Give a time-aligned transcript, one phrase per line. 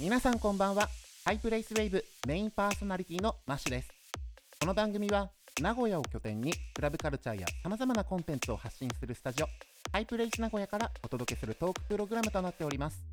[0.00, 0.88] 皆さんこんばんは。
[1.24, 3.88] ハイプレイスウェーブメインパーソナリティのマッシュです。
[4.58, 5.30] この番組は
[5.62, 9.46] 名古屋を拠点にクラブカルチャーや様々なコンテンツを発信するスタジオ
[9.92, 13.04] ハイプレイス名古屋からお届けするトークプログラムとなっております。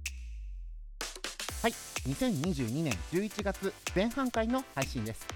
[1.62, 5.28] はい2022年11月前半回の配信です。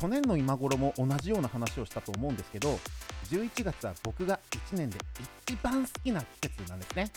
[0.00, 2.80] 去年の今頃も同じような話をしたと思うんですけど
[3.30, 4.40] 11月は僕が
[4.72, 4.96] 1年で
[5.46, 7.10] 一番好きな季節なんですね。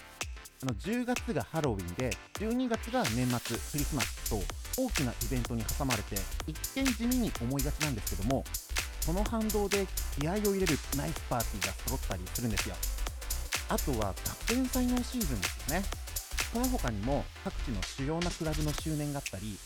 [0.64, 4.38] あの10月がハロウィンで12月が年末クリスマスと
[4.82, 6.16] 大きなイベントに挟まれて
[6.48, 8.46] 一見地味に思いがちなんですけども
[9.02, 9.86] その反動で
[10.18, 12.76] 気合を入れるナイスパーティーが揃ったりするんですよ。
[13.68, 14.16] あとは
[14.48, 15.86] 学園祭のシーズンですよね。
[16.54, 19.58] この他にも各地の主要なクラブの周年があったり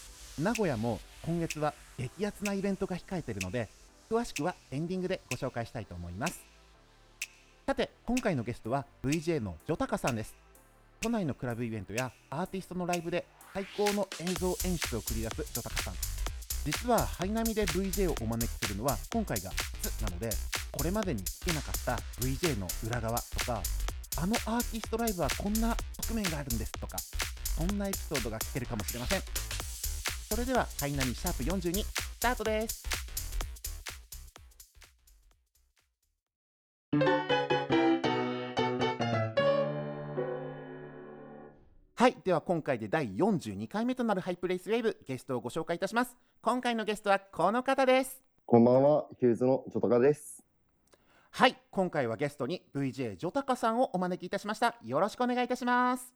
[0.42, 3.70] 名古屋も今月は激アツなイベントが控えているので
[4.10, 6.44] 詳しくはエンディングでご紹介したいと思います。
[7.68, 10.47] さて今回のゲストは VJ のジョタカさんです。
[11.02, 15.94] 都内のクラブイベントやアーティストのライブで最高の映像演出を繰り出すジョタカさん
[16.66, 19.52] 実はハイナミで VJ をお招きするのは今回が
[19.84, 20.30] 初なので
[20.72, 23.62] これまでに聞けなかった VJ の裏側とか
[24.20, 25.76] あのアーティストライブはこんな
[26.08, 26.98] 側面があるんですとか
[27.58, 29.22] そんなエピソードが聞けるかもしれません。
[30.30, 32.87] それではハイナミシャープ42スタートです。
[42.08, 42.18] はい。
[42.24, 46.16] では今回で第42回目となるハイプレイスウェーブゲストをご紹介いたします。
[46.42, 48.24] 今回のゲストはこの方です。
[48.46, 50.42] こんばんは、ヒューズのジョタカです。
[51.32, 51.58] はい。
[51.70, 54.78] 今回はゲストに VJ ジョタカさんをお招きいたしました。
[54.86, 56.14] よろしくお願いいたします。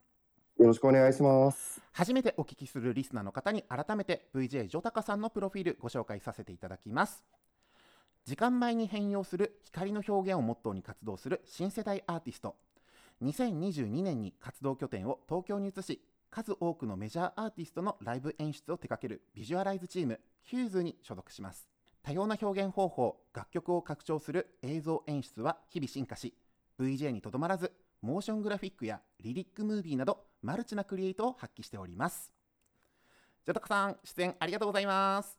[0.57, 1.81] よろしくお願いします。
[1.91, 7.21] 初めてお聞きするリスナーの方に改めて VJ ジョタカさんのプロフィールご紹介させていただきます。
[8.23, 12.55] 時間前に変容する光の表現をモットーに活動する新世代アーティスト。
[13.21, 21.67] 2022年に活動拠点を東京に移し、数多くのメジャーアーティストのライブ演出を手掛けるビジュアライズチーム、ヒューズに所属します。
[22.03, 26.33] 多様な表現方法、楽曲を拡張する映像演出は日々進化し、
[26.79, 27.71] VJ にとどまらず、
[28.01, 32.33] モーショングラフィックやリリックムービーなど、マルチなクリエイトを発揮しております。
[33.45, 35.37] ジョタカさん、出演ありがとうございます。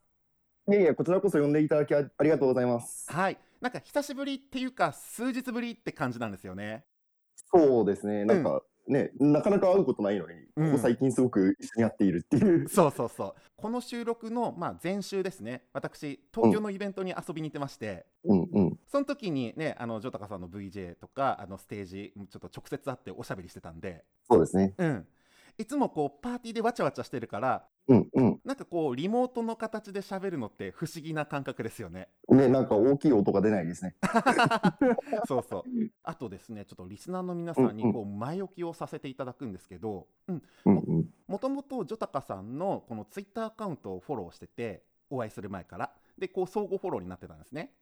[0.69, 3.11] いやいや、こちらこそ呼んでいただきあありがとうございます。
[3.13, 3.39] はい。
[3.61, 6.85] なんか久しぶりっていうか、数日ぶりって感じなんですよね。
[7.35, 12.69] そうですね、なんか、ね、なかなか会うことないのに、うんここ最近すごく一緒にやっているっていう。
[12.69, 13.35] そうそうそう。
[13.57, 18.79] この収録の、まあ、前週ですね、私、東京のイベントに遊びに行ってまして、うんうん。
[18.89, 24.75] その時にね、あの、ジョタカさんの VJ とか、あの、ステージ、ちょっと直接会っておしゃべりしてたんで、そうですね。
[24.77, 25.07] うん。
[25.59, 28.41] いつもこう、パーティーでわちゃわちゃしてるから、うんうん。
[28.45, 32.09] なんかこう、リモートの形で喋るのって不思議な感覚ですよね。
[32.29, 33.97] ね、なんか大きい音が出ないですね。
[35.27, 35.63] そうそう。
[36.03, 41.11] あとですね、ちょっとリスナーの皆さんにこう前置きをさせていただくんですけど、うん、うんうん。
[41.27, 47.75] もともとジョタカさんのこのツイッターアカウントをフォローしてて、お会いする前から、で、こう相互フォローになってたんですね。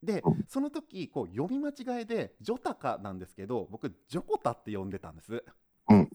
[0.00, 5.44] でうん、その時、こう読み間違えで、ジョタカなんですけど、僕、ジョコタって呼んでたんです。
[5.90, 6.08] うん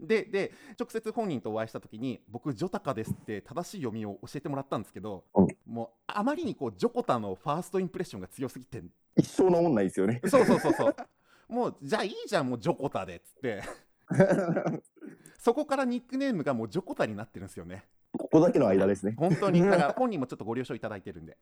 [0.00, 8.82] で、で、直接本人とお会いした時に、僕、ジョタカですって正しい読みを教えてもらったんですけど、うんもう、あまりにこう、ジョコタのファーストインプレッションが強すぎて、
[9.16, 10.20] 一生のもんないですよね。
[10.26, 10.96] そうそうそうそう。
[11.48, 13.62] もう、じゃあいいじゃん、もうジョコタでっつって。
[15.38, 17.84] そこからニックネームがもうジョコタになってるんですよね。
[18.16, 19.14] ここだけの間ですね。
[19.16, 19.60] 本当に。
[19.60, 21.36] だから 本人もちょっとご了承いただいてるんで。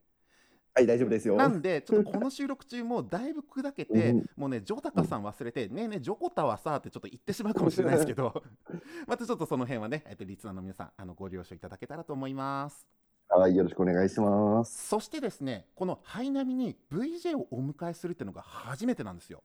[0.77, 1.37] はい、大丈夫ですよ。
[1.37, 8.43] なんで、ちょっと この収録中もだいぶ砕けてうん、もうね、ジョタカさん忘れて、ねえねえ、ジョコタはさってちょっと言ってしまうかもしれないですけど、
[9.07, 12.89] またちょっとその辺はね、えっと、リスナーの皆さん、あのご了承いただけたらと思います。
[13.29, 14.89] はい、よろしくお願いします。
[14.89, 19.45] そしてですね、このハイナミに VJ をお迎えするっていうのが初めてなんですよ。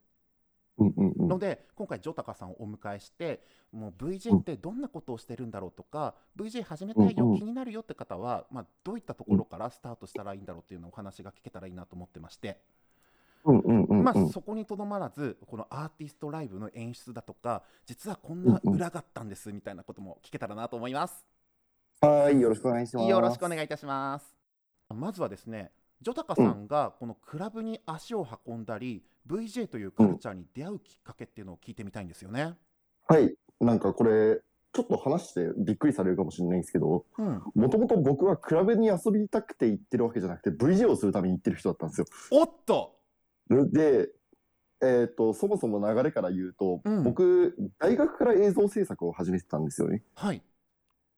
[0.79, 1.27] うんうんうん。
[1.27, 12.57] ので今回ジョタカさんをお迎えしてもう VJ ってどんなことをしてるんだろうとか、VJ 始めたいよ、気になるよって方は、まあ、どういったところからスタートしたらいいんだろうっていうのをお話が聞けたらいいなと思ってまして、
[13.45, 14.03] うんうんうんうん。
[14.03, 21.25] まあ、そこにとどまらずこのアーティストライブの演出だとか実はこんな裏があったんですみたいなことも聞けたらなと思います。
[22.01, 23.09] はい、よろしくお願いします。
[23.09, 24.35] よろしくお願いいたします。
[24.93, 25.71] まずはですね、
[26.01, 32.55] ジョタカさんがこのクラブに足を運んだり、VJ というカルチャーに出会うきっかけっていうのを聞いてみたいんですよね。
[33.07, 34.41] はい、なんかこれ、
[34.71, 42.05] ちょっと話してびっくりされるかもしれないんですけど、うん、もともと僕はクラブに遊びたくて行ってるわけじゃなくて VJ をするために行ってる人だったんですよ。
[42.31, 42.95] おっと
[43.49, 44.09] で、
[44.81, 50.03] えー、とそもそも流れから言うと、うん僕大学から映像制作を始めてたんですよね。
[50.13, 50.43] はい。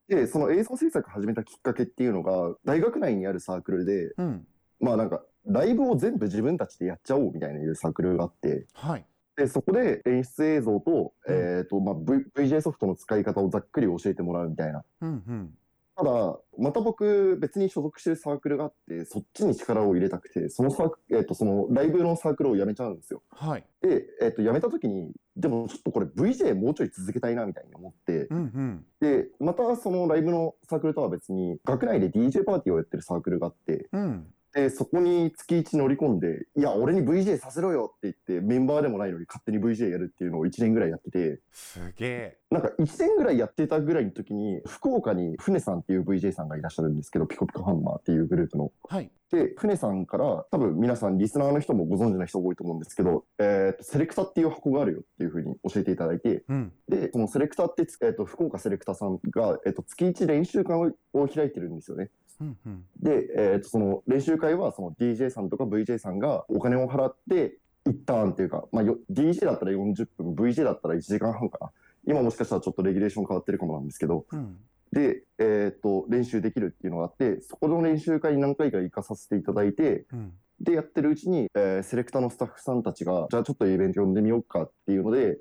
[0.08, 4.48] でその映像制作始めたきっかけっていうのが大学内にあるサークルでうん。
[4.80, 9.06] まあなんかライブを全部自分たちでやっちゃおうみたいないうサークルがあってはい。
[9.36, 14.84] でで、そこで演出映像と、うんえっ、と、まあ、v、VJ ソフトの使い方をざっくり教えてもらうみたいな。
[15.02, 15.54] うんうん。
[15.96, 23.24] ただ、また僕、別に所属してるサークルがあって、そっちに力を入れたくて、そのサークえっ、と、そのライブのサークルを辞めちゃうんですよ。
[23.30, 23.66] はい。
[23.82, 28.86] で、えっ、と、辞めた時に、でもちょっとこれ VJ もうちょい続けたいなみたいに思って、うんうん。
[29.00, 34.28] で、またそのライブのサークルとは別に、学内で DJ パーティーをやってるサークルがあって、うん。
[34.54, 42.38] で、そこに月1乗り込んで、いや、俺に VJ させろよって言って、メンバーでもないのに勝手に VJ やるっていうのを1年ぐらいやってて、すげえ。
[42.50, 48.72] なんか1年ぐらいやってたぐらいの時に、福岡に船さんっていう VJ さんがいらっしゃるんですけど、ピコピコハンマーっていうグループの。
[48.90, 49.10] はい。
[49.32, 56.74] で、船さんから、多分皆さんリスナーの人もご存知の人多いと思うんですけど、えっ、と、セレクタっていう箱があるよっていうふうに教えていただいて、うん。
[56.90, 62.10] で、そのセレクタって、えっ、と、福岡セレクタさんが、えっ、と、月1練習会をを開いてるんですよね。
[62.42, 62.86] うんうん。
[63.02, 71.72] で、えー、とその練習会はその DJ さんとか VJ さんがお金を払って一旦っていうか、まあ、よ DJ だったら40分 VJ だったら1時間半かな
[72.06, 74.58] 今もしかしたらちょっとレギュレーション変わってるかもなんですけどうん。
[74.92, 80.34] で、えー、と練習できるっていうのがあってそこの練習会に何回か行かさせていただいてうん。
[80.60, 85.40] でやってるうちに、えーセレクターのスタッフさんたちがじゃあちょっとイベント呼んでみようかっていうので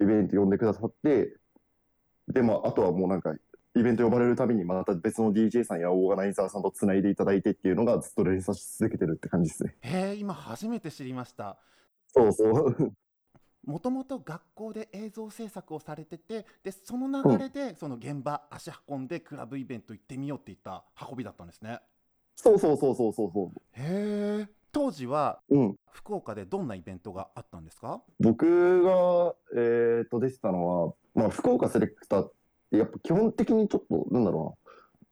[0.00, 1.34] イベント呼んでくださって
[2.28, 3.34] でまああとはもうなんか
[3.76, 9.76] イベント呼ばれるたびにまた別の DJ さんやオーガナイザーさんとつないでいただいてっていうのがずっと連鎖し続けてるって感じですね。
[9.80, 11.58] へえ、今初めて知りました。
[12.06, 12.92] そうそう。
[13.64, 21.80] もともと学校で映像制作をされてて、で、その流れで、その現場足運んでクラブイベント行ってみようって言った運びだったんですね。
[22.36, 24.48] そうそうそうそうそうそへえ。
[24.70, 25.58] 当時はう。
[25.58, 25.76] うん。
[25.90, 28.02] 福岡でどんなイベントがあったんですか？
[28.20, 32.28] 僕が、えっ、と、出てたのは、まあ、福岡セレクター
[32.78, 34.58] やっぱ基本的にちょっと、なんだろ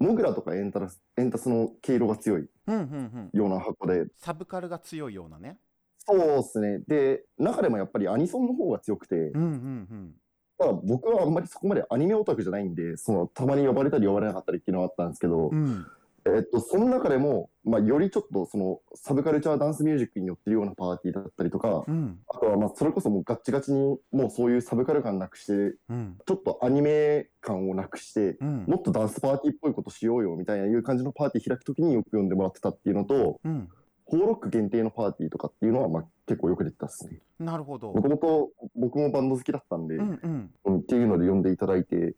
[0.01, 3.31] うな、モグラとかエンタラス、エンタスの毛色が強いうんうんうん。
[3.33, 5.59] ような箱で、サブカルが強いようなね。
[5.99, 6.81] そうですね。
[6.89, 10.15] で、中でもやっぱりアニソンの方が強くて、うんうん
[10.61, 10.81] うん。
[10.85, 15.87] 僕はあんまりそこまでアニメオタクじゃないんで、その、たまに呼ばれたり呼ばれなかったりっていうのはあったんですけど、うん。
[16.25, 22.21] えっと、その中でも、まあ、よりちょっと、その、サブカルチャーダンスミュージックに寄ってるようなパーティーだったりとか、うん。
[22.29, 26.19] あとは、まあ、それこそもうガッチガチに、もうそういうサブカル感なくして、うん。
[26.25, 28.65] ちょっとアニメ感をなくして、うん。
[28.69, 33.69] もっとダンスパーティーっぽいことしようよみたいないう感じのパーティー開くときによく呼んでもらってたっていうのと、うん。
[34.05, 37.21] ホーロック限定のパーティーとかっていうのは、まあ、結構よく出てたっすね。
[37.39, 38.03] なるほども。
[38.03, 40.51] ともと僕もバンド好きだったんで、うんうん。
[40.65, 42.15] うんっていうので呼んでいただいて、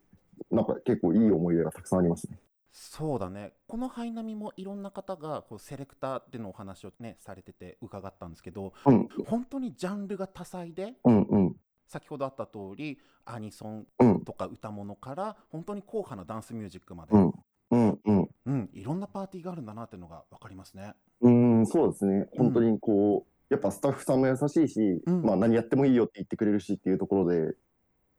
[0.51, 2.37] なんか結構いい思い出がたくさんありますね。
[2.77, 3.53] そうだね。
[3.67, 11.55] このハイナミもいろんな方がこうセレクターでのお話をねされてて伺ったんですけど、うん、本当にジャンルが多彩で、うん、うん、
[11.87, 17.33] 先ほどあった通りアニソンうん、とか歌物から本当に硬派なダンスミュージックまで、うん、
[17.71, 18.29] うん、うん。
[18.45, 20.93] うんいろんなパーティーがあるんだなっていうのがわかりますね。
[21.21, 22.27] うん、そうですね。
[22.37, 27.55] 本当にこう、やっぱスタッフさんも優しいし、うんまあ何やってもいいよって言ってくれるしっていうところで、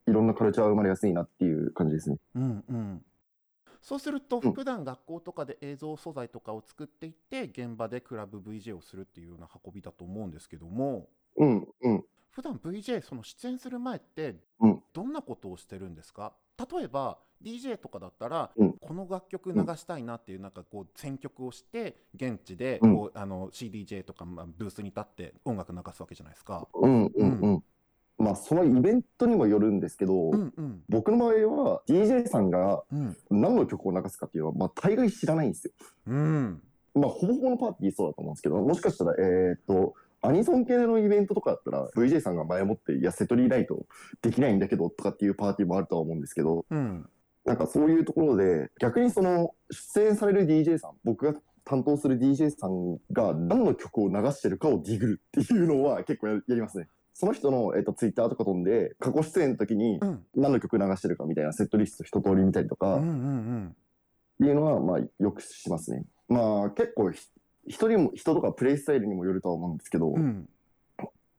[0.07, 2.17] いろんなカルチャーが生まれやすいなっていう感じですね。
[2.35, 3.01] うんうん。
[3.81, 11.07] そうするとうん普段学校とかで映像素材とかを作っていって現場でクラブ VJ をするっていうような運びだと思うんですけども
[11.37, 12.03] うん、うん。
[12.31, 16.33] 普段 VJ その出演する前ってうんどんなことをしてるんですか？
[16.71, 26.67] 例えば DJ とかだったら、うんこの楽曲流したいなっていうなんかこう選曲をして現地でうんこう、あの CDJ とか、まあ、ブースに立って音楽流すわけじゃないですか。
[26.73, 27.63] うん、うん、うん。
[28.17, 31.29] まあそのイベントにもよるんですけど、うんうん僕の場合
[31.71, 35.73] は DJ さんがうん何の曲を流すかっていうのは、まあ大概知らないんですよ。
[36.07, 36.61] うん
[36.95, 43.85] まあほぼほぼのパーティーそうだと思うんですけど、もしかしたら、えーっと、アニソン系のイベントとかだったら、VJ さんが前もって、いや、セトリーライト
[44.21, 47.07] できないんだけど、とかっていうパーティーもあるとは思うんですけど、うん
[47.45, 56.89] なんかそういうところで、逆にその、出演される DJ さん、僕が担当する DJ さんが何の曲を流してるかをディグるっていうのは結構ややりますね。
[57.19, 60.23] その人の、えっと、ツイッターとか飛んで、過去出演の時にうん。
[60.35, 63.75] 何の曲流してるかみたいなセットリスト一通り見たりとか、うんうん
[64.35, 66.05] っていうのは、まあ、よくしますね。
[66.29, 67.19] まあ、結構ひ、
[67.67, 70.47] 人にも、人とかプレイスタイルにもよるとは思うんですけど、うん。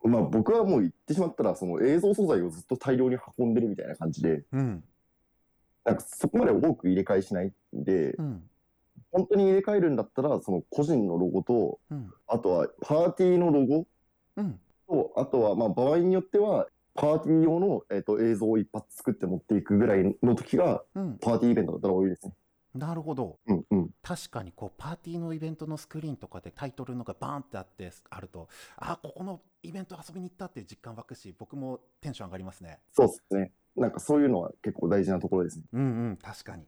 [0.02, 4.82] まあ、僕はもう言ってしまったら、その映像素材をずっと大量に運んでるみたいな感じで、うん。
[5.85, 8.42] なんかそこまで多く入れ替えしないんで、うん。
[9.12, 12.12] 本当に入れ替えるんだったら、その個人のロゴと、うん。
[12.26, 13.87] あとはパーティーのロゴ
[14.38, 14.58] うん
[14.88, 22.33] と、あとは、まあ、場合によっては、パーティー用の、えっと映像を一発作って持っていくぐらいの時が、うんパーティーイベントだったら多いですね。
[22.75, 23.90] なるほどうんうん。
[24.02, 33.52] 確かにこうパーティーのイベントのスクリーンとかでタイトルのがバーンってあってあるとあここのイベント遊びに行ったって実感湧くし僕もテンション上がりますねそうですね。
[33.75, 35.64] なんかそういうのは結構大事なところですね。
[35.73, 36.66] うんうん確かに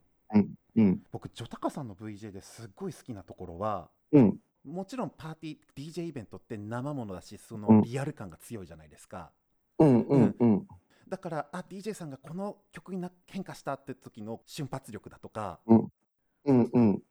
[0.77, 1.03] うん。
[1.13, 4.39] 僕ジョタカさんの VJ ですっごい好きなところはうん。
[4.65, 7.63] もちろんパーティー DJ イベントって生ものだしそうん。
[7.63, 9.31] のリアル感が強いじゃないですか、
[9.79, 10.67] うんうんうん。
[11.09, 16.71] だからあ DJ さんがこの曲にな変化したって時の瞬発力だとかうん。
[16.73, 17.03] うん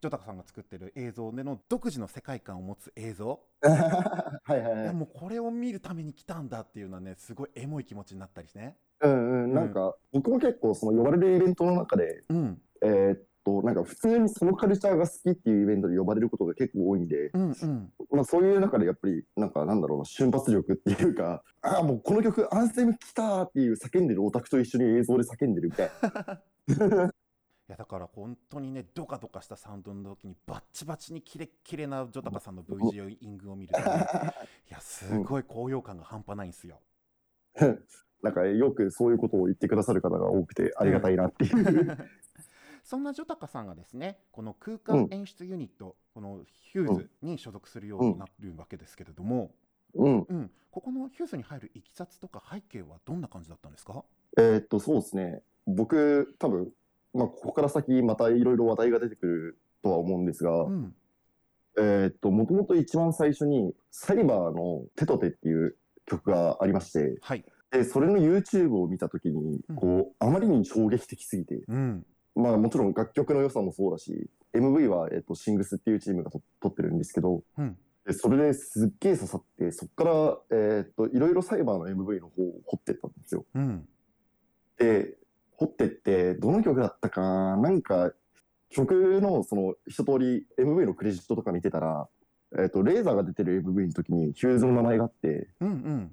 [0.00, 3.40] ジョタカさんが作ってる映像での独自の世界観を持つ映像。
[3.60, 4.84] はいはいいはい。
[4.84, 8.78] やもうこれを見るために来たんだっていうのはねすごいエモい気持ちになったりね。
[9.00, 9.54] うんうん。
[9.54, 12.62] なんか僕も結構その呼ばれるイベントの中でうん。
[12.80, 26.42] えーっとなんか普通にそのカルチャーが好きっていうイベントで呼ばれることが結構多いんで、うんうんまあ、そういう中でやっぱりなんかなんだろうな瞬発力っていうか ああもうこの曲アンセム来たーっていう叫んでるオタクと一緒に映像で叫んでるみたいな。
[27.68, 33.84] いやだから本当にねドカドカしたサウンドの時にバッチバチにキレッキレなジョタカさんの VJ イングを見ると、ね、
[34.70, 36.80] いやすごい高揚感が半端ないんですよ。
[38.22, 41.98] なんかよくそういうことを言ってくださる方が多くてありがたいなっていう。
[42.88, 46.40] そんなジョタカさんがですねこの空間演出ユニット、この
[46.72, 49.50] ヒューズに所属するようになるわけですけれども、
[49.92, 54.04] うん、うん、ここのヒューズに入るいきさつとか背景はどんな感じだったんですか？
[54.38, 55.42] えーっとそうですね。
[55.66, 56.72] 僕多分、
[57.12, 60.94] まあ、ここから先またいろいろ話題が出てくるとは思うんですが、うん。
[61.76, 65.76] えーっともともと一番最初にサイバーの「テトテ」っていう
[66.06, 69.76] 曲がありましてはい、でそれの YouTube を見た時にうん。
[69.76, 72.06] こうあまりに衝撃的すぎて、うん
[72.38, 77.76] まあもちろん楽曲の良さもそうだし MV は、えーっとシングスっていうチームがと撮ってるんですけどうん。
[78.06, 83.44] でそれですっげえ刺さってそこから、えーっといろいろサイバーの MV の方を掘ってったんですよ。
[83.54, 83.88] うん。
[84.78, 85.16] で
[85.56, 88.12] 掘ってってどの曲だったかななんか
[88.70, 92.08] 曲のその一通り MV のクレジットとか見てたら、
[92.58, 96.10] えっとレーザーが出てる MV の時にヒューズの名前があってうんうん。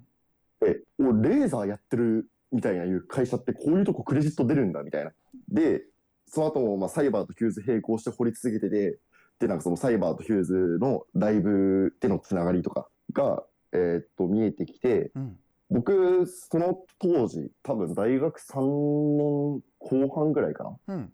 [0.68, 5.12] えおレーザーやってるみたいないう会社ってこういうとこクレジット出るんだみたいな。
[5.50, 5.86] で
[6.28, 9.00] その後もまあサイバーとヒューズ並行して掘り続けてて
[9.40, 15.38] でなんかそのサイバーとヒューズのライブでのつながりとかが、えっと見えてきてうん
[15.70, 21.14] 僕、その当時、多分大学3年後半ぐらいかなうん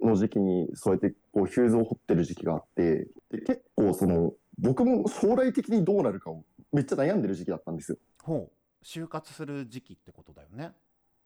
[0.00, 7.98] の時期に、そうやってこうヒューズを掘ってる時期があって、で結構その、僕も将来的にどうなるかをめっちゃ悩んでる時期だったんですよ。
[8.22, 10.70] ほう就活する時期ってことだよね。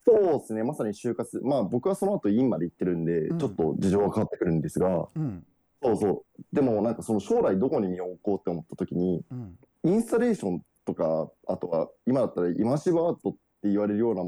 [0.05, 1.41] そうですね、まさに就活。
[1.43, 5.45] まあ僕はその後院まで行ってるんでうん、ちょっと事情が変わってくるんですが、うん。
[5.83, 6.43] そうそう。
[6.53, 9.59] でもなんかその将来どこに身を置こうって思った時に、うん。
[9.85, 13.33] インスタレーションとか、あとは今だったらイマーシブアートっ
[13.63, 14.25] て言われるような、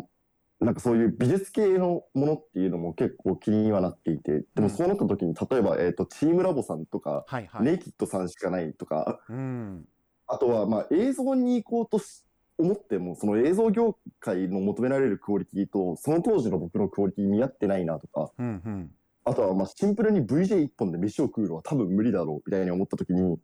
[0.60, 7.62] なんかそういう美術系のものっていうのも結構気にはなっていて、でもそうなった時に、例えば、えっ、と、チームラボさんとか、はいはい。
[7.64, 9.84] ネイキッドさんしかないとか、うん。
[10.26, 12.24] あとはまあ映像に行こうとし
[12.58, 18.90] 思っても、その映像業界の求められるクオリティと、その当時の僕のクオリティ見合ってないなとか、うんうん
[19.26, 23.38] あとはまあシンプルに VJ 一本で飯を食うのは多分無理だろうみたいに思った時に、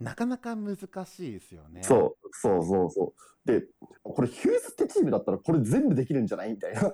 [0.00, 1.84] なかなか難しいですよね。
[1.84, 3.14] そう、そうそうそ
[3.46, 3.46] う。
[3.46, 3.64] で、
[4.02, 6.50] これヒューズってチームだったらこれ全部できるんじゃない？
[6.54, 6.92] みたいな。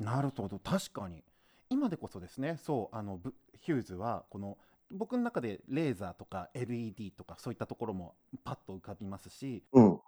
[0.00, 1.22] なるほど確かに
[1.70, 4.58] 今でこそですねそうあのブヒューズはこの
[4.90, 10.00] 僕の中でレーザーとか LED とかそういったところもパッと浮かびますしうん。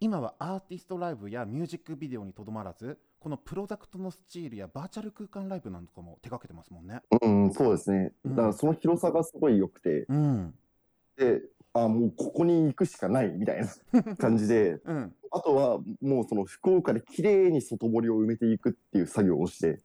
[0.00, 0.06] うん。
[0.06, 7.00] 今はアーティストライブやミュージックビデオにとどまらずこのプロダクトのスチールやバーチャル空間ライブなんかも手掛けてますもんね。
[7.20, 8.12] うん、そうですね。
[8.24, 10.54] うんだからその広さがすごい良くて、うん、
[11.16, 11.42] で、
[11.74, 13.60] あ、もうここに行くしかないみたい
[13.92, 19.80] な 感じで、うん、あとはもうその福岡で綺麗に外堀を埋めていくっていう作業をして、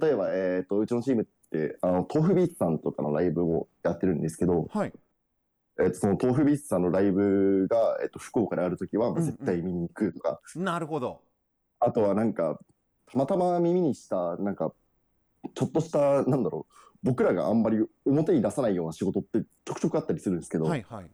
[0.00, 4.92] 例えば、えっ、と、うちのチームって、あの、豆腐ビーツさんとかのライブをやってるんですけど、はい、
[5.80, 11.20] えっ、と、その豆腐ビーツさんのライブが、えっ、と、福岡であるときは、まあ絶対見に行くとか、なるほど。
[11.80, 12.58] あとはなんか、
[13.06, 14.72] たまたま耳にした、なんか、
[15.54, 21.10] ちょっとした、なんだろう、僕らがあんまり表に出さないような仕事ってちょくちょくあったりするんですけど、はいはい。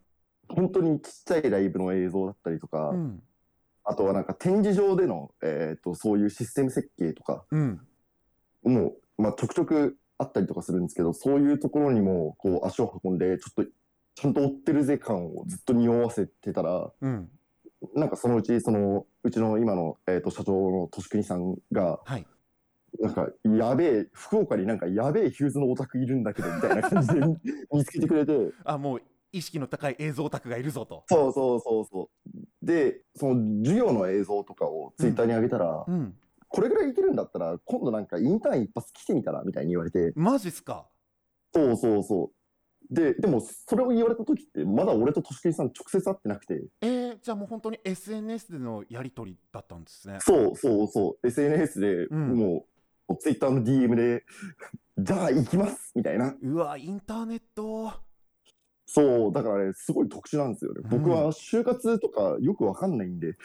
[0.49, 3.23] 本当にちっちゃいライブの映像だったりとか、うん、
[3.85, 7.80] あとはなんか展示場での、えっ、と、そういうシステム設計とか、うん、
[8.62, 13.71] もう、まあ、ちょくちょくあったりとかするんですけど、そういうところにも、こう、足を運んで、ちょっと、
[14.14, 17.28] ちゃんと追ってるぜ感をずっと匂わせてたら、うん、
[17.94, 22.26] なんかそのうち、その、うちの今の、えっ、と、社長のとしくにさんが、はい。
[23.00, 27.21] なんか、やべえ、福岡になんかやべえヒューズのオタクいるんだけど、みたいな感じで
[27.73, 29.02] 見つけてくれて、あもう
[29.33, 31.02] 意識の高い映像オタクがいるぞと。
[31.09, 32.11] そうそうそうそ
[32.62, 32.66] う。
[32.66, 36.14] で、その授業の映像とかをツイッターに上げたら、うん、
[36.47, 40.87] これぐらいいけるんだったら、今度なんかインターン一発来てみたらみたいに言われて、マジっすか。
[41.52, 42.44] そうそうそう。
[42.91, 50.19] で、でもそれを言われた時って、まだ俺ととしさん直接会ってなくて、えー、じゃあもう本当に SNS でのやり取りだったんですね。
[50.21, 52.37] そうそうそう、SNS でうん。
[52.37, 52.67] も
[53.09, 54.25] う、ツイッターの DM で、
[54.99, 56.37] じゃあ行きますみたいな。
[56.41, 57.93] うわインターネット。
[58.87, 60.83] そう、だからね、すごい特殊なんですよね。
[60.85, 63.37] 僕は就活とかよくわかんないんで、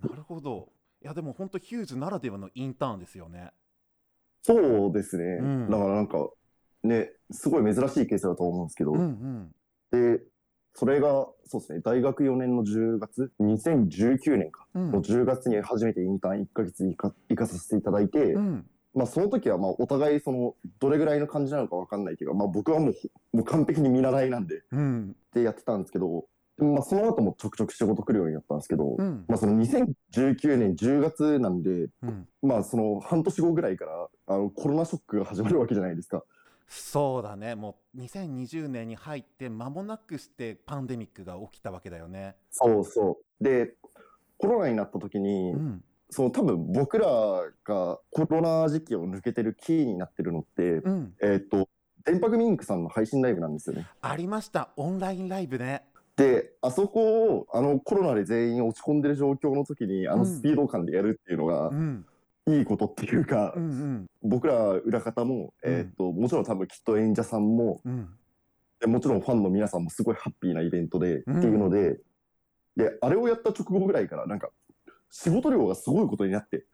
[0.00, 0.72] なるほど。
[1.02, 3.52] いやでも本当ヒューズならではのインターンですよね。
[4.42, 5.24] そうですね。
[5.40, 5.70] うん。
[5.70, 6.28] だからなんか、
[6.82, 10.16] ね、すごい珍しいケースだと思うんですけど、うんうん。
[10.16, 10.22] で、
[10.74, 14.92] それが、そうですね、大学4年の10月、2019年か、うん。
[14.92, 18.66] の10月に初めてインターン1ヶ月行か行かさせていただいて、うん。
[18.94, 25.16] まあその時はまあお互いその、どれぐらいの感じなのかわかんないけど、まあ僕はもうほもう完璧に見習いなんで、うん。
[25.30, 26.26] ってやってたんですけど、
[26.58, 29.24] まあその後もちょくちょく仕事来るようになったんですけど、うん。
[29.28, 32.28] まあその2019年10月なんで、うん。
[32.42, 36.22] まあその半年後ぐらいからあのコロナショックが始まるわけじゃないですか。
[36.68, 37.54] そうだね。
[37.54, 42.36] もう2020年に入って間もなくしてパンデミックが起きたわけだよね。
[42.50, 43.44] そうそう。
[43.44, 43.74] で、
[44.36, 45.84] コロナになった時に、うん。
[46.10, 47.06] その多分僕ら
[47.64, 51.14] がコロナ時期を抜けてるキーになってるのって、うん。
[51.22, 51.68] えーっと、
[52.04, 53.86] 電波組インクさんの配信ライブなんですよね。
[54.02, 54.70] ありました。
[54.76, 55.84] オンラインライブね。
[56.16, 62.04] で、あそこをあのコロナで全員落ち込んでる状況の時にあのスピード感でやるっていうのがうん
[62.48, 64.06] いいことっていうか、うんうん。
[64.22, 67.80] 僕ら裏方も、えーっと、もちろん多分きっと演者さんも、
[68.86, 71.38] もちろんファンの皆さんもすごいハッピーなイベントで、うん。
[71.38, 72.00] っていうので、
[72.76, 74.50] で、あれをやった直後ぐらいからなんか
[75.10, 76.64] 仕事量がすごいことになって、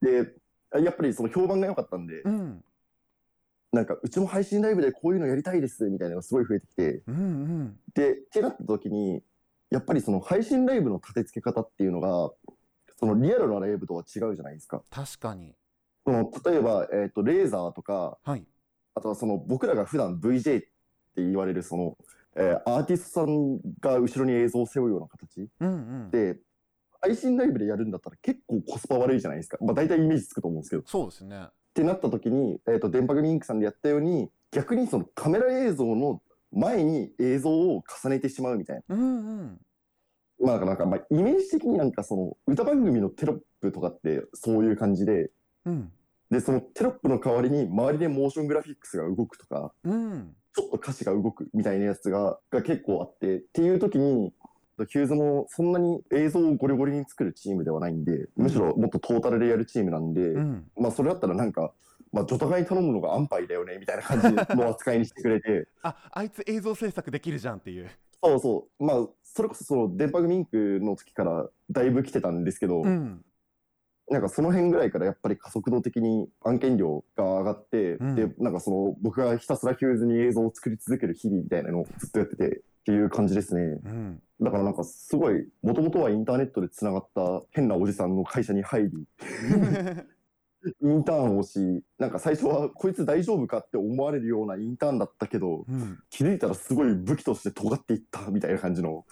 [0.00, 0.34] で、
[0.82, 2.64] やっぱりその評判が良かったんで、うん。
[3.72, 7.80] なんかうちも配信ライブでこういうのやりたいですみたいなのがすごい増えてきて、うんうん。
[7.94, 9.22] で、ってなった時に、
[9.70, 12.32] やっぱりその配信ライブの立て付け方っていうのが、
[13.04, 14.82] そのリアルなライブとは違うじゃないですか。
[14.90, 15.54] 確かに
[16.06, 18.44] その例えば、えっ、と、レーザーとか、はい
[18.96, 20.70] あとはその僕らが普段 VJ って
[21.16, 21.98] 言われるその、
[22.36, 25.74] えーアーティストさんが後ろに映像を背負うような形うんう
[26.06, 26.38] んで、
[27.00, 29.58] 配信ライブでやるんだったら結構コスパ悪いじゃないですか。
[29.60, 30.82] まあ大体イメージつくと思うんですけど。
[30.82, 38.94] っそうですねてなった時に、えっ、と、電波組インクさんでやったように、逆にそのカメラ映像の前に映像を重ねてしまうみたいな。
[38.94, 39.60] うんうん
[40.44, 45.30] まあなんか、まあイメージ的になんかその歌番組のテロップとかってそういう感じで、
[45.64, 45.92] うん。
[46.30, 50.34] で、そのテロップの代わりに周りでモーショングラフィックスが動くとか、うん。
[50.54, 54.32] ちょっと歌詞が動くみたいなやつがが結構あってっていう時に
[54.88, 60.64] ヒューズもそんなに映像をゴリゴリに作るチームではないんでむしろもっとトータルでやるチームなんで、うん。
[60.76, 61.72] まあそれだったらなんか、
[62.12, 65.66] まあ、ジョに頼むのが安牌だよねみたいな感じの扱いにしてくれて。
[65.82, 67.88] ああいつ映像制作できるじゃんっていう
[68.24, 68.84] そうそう。
[68.84, 73.24] まあそれこそその電波組インクの時からだいぶ来てたんですけど、うん。
[74.10, 78.14] なんかその辺ぐらいからやっぱり加速度的に案件量が上がって、うん。
[78.14, 83.62] で、なんかその僕がひたすらヒューズに映像を作り続ける日々みたいなのをずっとやっててっていう感じですね。
[83.62, 84.22] うん。
[84.40, 88.90] だからなんかすごい、もともとはインターネットでつながった変なおじさんの会社に入り、
[90.82, 99.04] インターンをし、なんか最初はこいつ大丈夫かって思われるようなインターンだったけど、うん気づいたらすごい武器として尖っていったみたいな感じの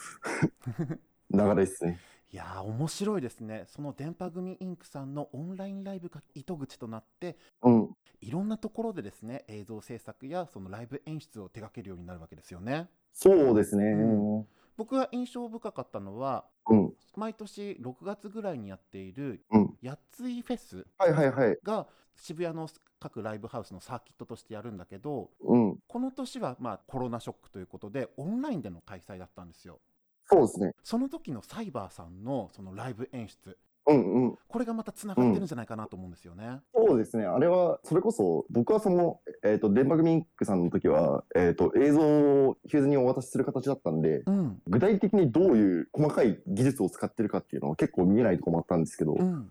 [1.33, 1.99] 流れですね。
[2.31, 7.91] いやー面白いですねその電波組インクさんのオンラインライブが糸口となってうん。
[8.23, 13.85] いろんなところでですね映像制作やそのライブ演出を手掛けるようになるわけですよねそうですね。
[13.85, 14.47] う
[14.79, 16.93] 僕が印象深かったのはうん。
[17.17, 21.59] 毎年6月ぐらいにやっているうんやついフェスはいはいはい。
[21.63, 22.69] が渋谷の
[23.01, 25.79] 各ライブハウスのサーキットとしてやるんだけどうん。
[25.89, 29.81] この年はまあコロナショックということでオンラインでの開催だったんですよ
[30.27, 30.73] そうですね。
[30.83, 34.39] その時のサイバーさんのそのライブ演出うんうん。
[34.49, 36.61] これがまたつながってるんじゃないかなと思うんですよね。
[36.75, 37.25] そうですね。
[37.25, 49.51] あれは、それこそ、僕はその、えっ、と、電波組インクさんの時は、えっ、と、映像をヒューズにお渡しする形だったんで、うん、具体的にどういう細かい技術を使ってるかっていうのは結構見えないところもあったんですけど、うん、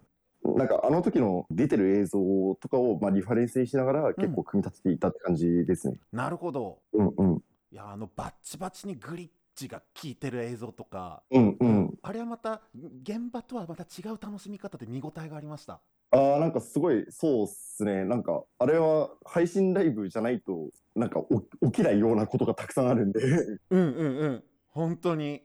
[0.55, 2.19] なんかあの時の出てる映像
[2.61, 5.97] とかを、まあ、リファレンスにしながら結構組み立てていったって感じですね。
[6.11, 6.79] なるほど。
[6.93, 7.43] うんうん。
[7.71, 11.97] いやあのバッチバチにグリッチが効いてる映像とか、うんうん。
[12.01, 12.61] あれはまた
[13.03, 15.81] 現場とはまた違う楽しみ方で見応えがありました。
[16.11, 18.03] ああ、なんかすごい、そうっすね。
[18.03, 23.21] なんか、あれは配信ライブじゃないと、なんかお起きないようなことがたくさんあるんで。
[23.69, 24.43] うんうんうん。
[24.67, 25.41] 本当に。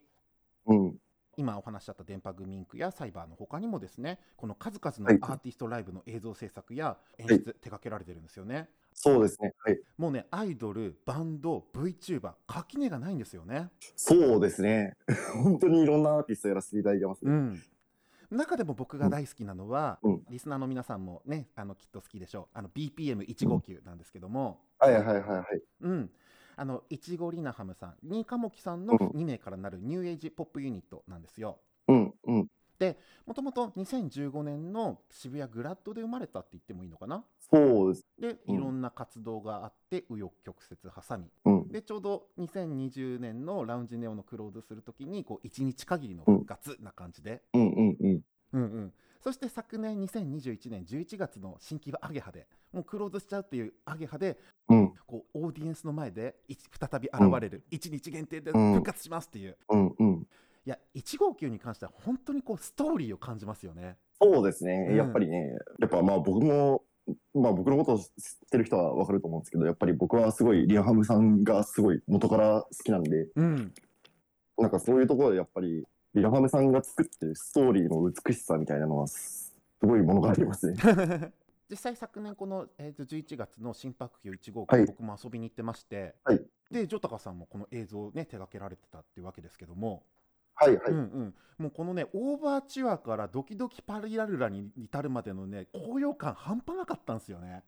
[0.66, 0.96] うん。
[1.36, 9.52] 今お話しあった電波グミンクやサイバーの他にもですねこの数々はいのアーティストライブの映像制作や演出手掛けられてるんですよね、そうですね。
[9.58, 9.78] はい。
[9.98, 14.96] もうねアイドルバンド VTuber 垣根がないんですよねそうですね。
[15.42, 17.30] 本当にいろんなアーティストやらせていただいてますね。
[17.30, 17.62] うん
[18.28, 25.62] 中でも僕が大好きなのは、うんリスナーの皆さんもねあのきっと好きでしょうあの BPM159 なんですけども、はいはいはいはい。
[25.82, 26.10] うん、
[26.56, 31.58] あのいちごりなハムさんニーカモキさんのうん2名からなるニューエイジポップユニットなんですよ。
[31.88, 32.50] うんうん。
[33.26, 37.24] もともと2015年の渋谷グラッドで生まれたって言ってもいいのかな？
[37.50, 38.06] そうです。
[38.18, 41.68] でうんいろんな活動があって紆余曲折挟みうんうん。
[41.68, 48.20] でちょうど2020年のラウンジネオのクローズするときにこう1日限りの復活な感じで、うんうんうん。
[48.52, 48.92] うんうん、
[49.26, 54.92] そして昨年2021年11月の新規はアゲハでもうクローズしちゃうっていうアゲハでうん。
[55.04, 60.26] こうオーディエンスの前でい再び現れる、1日限定で復活しますっていう、うんうん。
[60.64, 63.96] いや1号級に関しては本当にこうストーリーを感じますよね。
[64.22, 64.86] そうですね。
[64.90, 64.96] うん。
[64.96, 66.84] やっぱりね、やっぱまあ僕も、
[67.34, 68.08] まあ僕のことを知っ
[68.48, 73.74] てる人はわかると思うんですけど、やっぱり僕はすごいリアハムさんがすごい元から好きなんで、うん、
[74.56, 75.84] なんかそういうところでやっぱり
[76.16, 80.76] リラハムさんが作ってるストーリーの美しさみたいなのはすすごいものがありますね。
[81.68, 90.04] 実際昨年この、えー、と11月の心拍球1号機、はい僕も遊びに行ってまして、はいでジョタカさんもこの映像をね手掛けられてたっていうわけですけども、
[90.54, 90.90] はいはい。
[90.90, 97.62] うんうん、もうこのねオーバーチュアからドキドキパリラルラに至るまでのね高揚感半端なかったんですよね。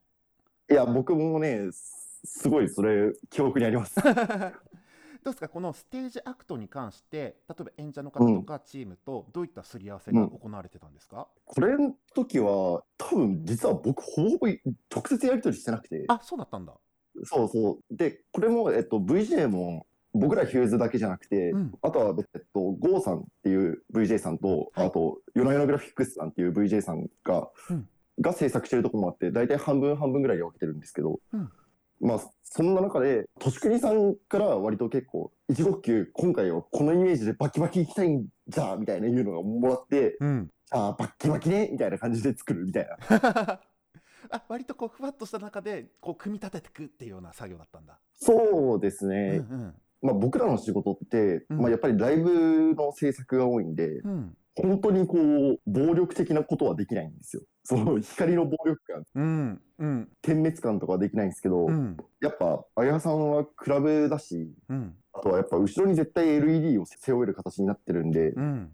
[0.70, 3.96] いや、僕もね、すすごいそれ記憶にあります。
[5.28, 5.48] どうですか？
[5.50, 16.04] このステージアクトに関して例えば演者の方とかチームとどういったすり合わせが行われてたんですか、これの時は多分実は僕ほぼほぼ直接やり取りしてなくて。
[16.08, 16.72] あそうだったんだ。
[17.24, 17.94] そうそう。
[17.94, 21.74] で、これも、えっと、VJ も僕らヒューズだけじゃなくて、うん。
[21.82, 24.86] あとは、えっと、ゴーさんっていう VJ さんと、はい。
[24.86, 27.88] あと、ヨナヨナグラフィックスさんっていう VJ さんが、うん。
[28.20, 31.52] が制作してるところもあって、大体半分半分ぐらいで分けてるんですけど、うん
[32.00, 43.60] まあ、そんな中で、としさんから割と結構、一号級、今回はこのイメージでバキバキいきたいんじゃ、みたいないうのがもらって、うん、ああ、バッキバキね、みたいな感じで作るみたいな。
[44.30, 47.98] あ割とこうふわっとした中でこう組み立てていくっていうような作業だったんだ。
[48.16, 49.42] そうですね。
[49.48, 57.42] うんうんまあ、僕らの仕事って、うんまあ、やっぱりライブの制作が多いんで、うん本当にこう、暴力的なことはできないんですよ。
[57.68, 60.08] その光の暴力感、うんうん。
[60.22, 61.98] 点滅感とかはできないんですけど、うん。
[62.18, 64.94] やっぱ、あやさんはクラブだし、うん。
[65.12, 68.72] あとはやっぱ後ろに絶対 LED を背負える形になってるんで、うん。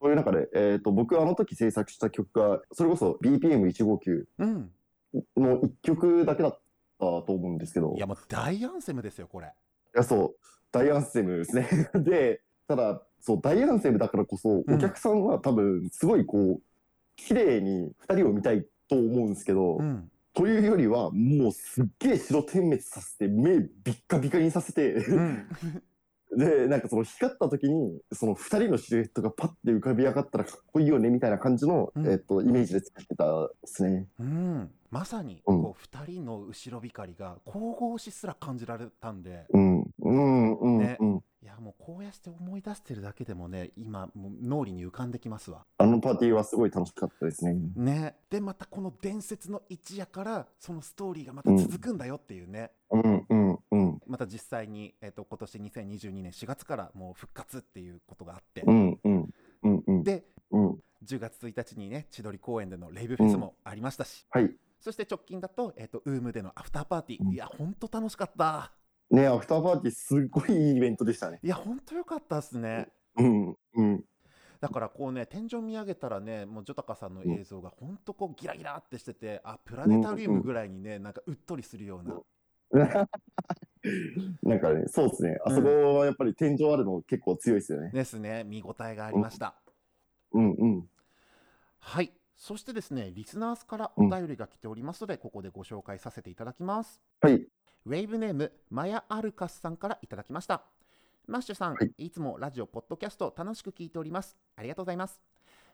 [0.00, 4.70] そういう中で、えっ、と、僕あの時制作した曲が、それこそ BPM159 うん。
[5.36, 6.60] の1曲だけだった
[6.98, 9.48] と思うんですけど、いやもう大アンセムですよこれ。
[9.48, 9.50] い
[9.94, 10.36] や、そう、
[10.70, 11.68] 大アンセムですね。
[12.02, 14.74] で、ただ、そう、大アンセムだからこそ、うん。
[14.76, 16.62] お客さんは多分、すごいこう、
[17.16, 20.10] 綺麗に2人を見たいと思うんですけど、うん。
[20.34, 25.46] というよりは、もうすっげえ白点滅させて、目ビッカビカにさせて、うん。
[26.36, 32.06] で、なんかその光った時に、その2人のシルエットがパッて浮かび上がったらかっこいいよね、みたいな感じの、うん。
[32.10, 34.08] えっと、イメージで作ってたですね。
[34.18, 35.62] うん、まさにうん。
[35.62, 41.24] こう2人の後ろ光が神々しすら感じられたんで、うん、うん、うん、ねうん。
[41.42, 45.64] いやもうこうやって思い出してるだけでもね今もう脳裏に浮かんできますわ。
[45.76, 47.54] あのパーティーはすごい楽しかったですね。
[47.74, 54.00] ね、でまたこの伝説の一夜からそのストーリーがまた続くんだよっていうね、うん、うん、うん。
[54.06, 60.04] また実際に、えー、と今年2022年4月からもう復活っていうことがあって、うん、うん、うん、うん。
[60.04, 60.70] でうん、
[61.04, 64.50] 10月1日にね千鳥公園でのレイブフェスもありましたし、はい。
[64.78, 68.72] そして直近だと,、えー、とウームでのアフターパーティー、うんいやほんと楽しかった
[69.12, 71.38] ね、アフターパーティーすっごいいいイベントでしたね。
[71.42, 74.04] いやほんとよかったですねうん、うん。
[74.58, 82.22] だからこうね天井見上げたらねもうジョタカさんの映像がほんとこうギラギラってしててあプラネタリウムぐらいにねなんかうっとりするような、
[84.42, 85.36] なんかね、そうですね。
[85.44, 87.90] あそこはやっぱり天井あるの結構強いですよね。
[87.92, 89.56] ですね見応えがありました、
[90.32, 90.88] うん、うん。
[91.80, 97.46] はいそしてですねリスナーズからお便りが来ておりますので、ここでご紹介させていただきますはい。
[97.84, 100.62] ウェイブネームマヤアルカスさんからいただきました。
[101.26, 102.06] マッシュさん、はい。
[102.06, 104.36] い、つもラジオポッドキャスト楽しく聞いております。
[104.54, 105.20] ありがとうございます。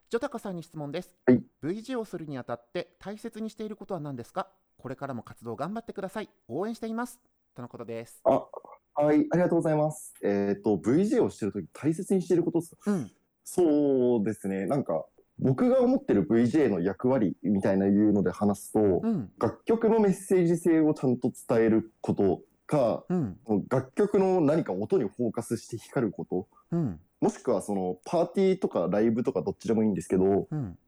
[0.09, 1.42] ジョタカさんに質問です、はい。
[1.62, 4.49] VG をするにあたって大切にしていることは何ですか？
[4.79, 6.31] これからも活動頑張ってください。
[6.49, 7.21] 応援しています。
[7.55, 8.23] とのことです。
[8.25, 8.47] あ、
[8.94, 10.14] はい、ありがとうございます。
[10.23, 12.90] えっ、と、VJ をしてるとき大切にしてることですか？
[12.90, 13.11] うん。
[13.44, 14.64] そうですね。
[14.64, 15.05] なんか、
[15.40, 19.31] 僕が思ってる VJ の役割みたいないうので話すと、うん。
[19.38, 23.38] 楽曲のメッセージ性をちゃんと伝えることか、うん。
[23.68, 27.01] 楽曲の何か音にフォーカスして光ること、うん。
[27.20, 30.79] もしくはそのパーティーとかライブとかどっちでもいいんですけど、うん。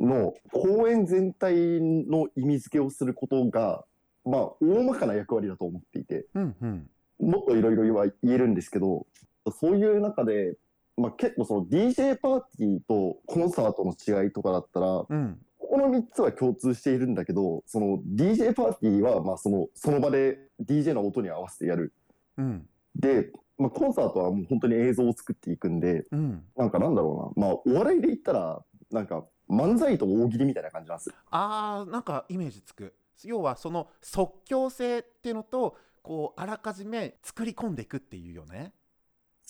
[0.00, 3.84] の公演全体の意味付けをすることが、
[4.24, 6.90] まあ、大まかな役割だと思っていて、うんうん。
[7.20, 7.84] もっといろいろ
[8.22, 9.06] 言えるんですけど、
[9.52, 10.56] そういう中で、
[10.96, 21.92] まあ、結構その DJ パーティーとコンサートの違いとかだったら、こうんこの3つは共通しているんだけど、その DJ パーティーはまあそのその場で DJ の音に合わせてやる。
[22.38, 31.14] うんで、まあ、コンサートはもう本当に映像を作っていくんで、うんなんかなんだろうな、まあ、お笑いで言ったら、なんか漫才と大喜利みたいな感じなんですよ。
[31.30, 38.72] あーなんかイメージつく要はその即興性っていうのとこうあらかじめ作り込んでいくっていうよね。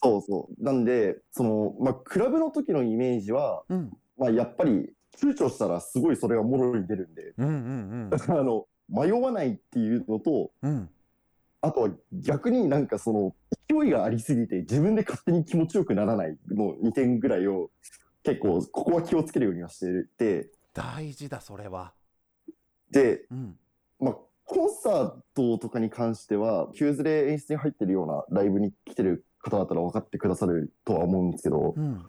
[0.05, 0.63] そうそう。
[0.63, 10.71] なんで、その、まあ、クラブの時のイメージは、うん、まあ、やっぱり、躊躇したらすごいそれがもろに出るんで、うんうん あの、迷わないっていうのと、うん。
[10.71, 10.91] うん
[11.65, 13.35] あとは逆になんかその、
[13.71, 17.71] 勢いがありすぎて自分で勝手に気持ちよくならないの2点ぐらいを、
[18.23, 21.95] 結構、ここは気をつけるようにはしてて、大事だそれは。
[22.91, 23.59] で、うん。
[23.99, 32.05] まあ、コンサートとかに関しては、急ズレ演出に入ってるようなライブに来てる方だったら分かってくださるとは思うんですけど、うん。